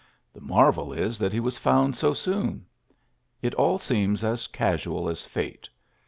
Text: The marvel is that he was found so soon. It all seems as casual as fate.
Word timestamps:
The 0.33 0.41
marvel 0.41 0.91
is 0.93 1.19
that 1.19 1.31
he 1.31 1.39
was 1.39 1.59
found 1.59 1.95
so 1.95 2.11
soon. 2.11 2.65
It 3.43 3.53
all 3.53 3.77
seems 3.77 4.23
as 4.23 4.47
casual 4.47 5.07
as 5.07 5.25
fate. 5.25 5.69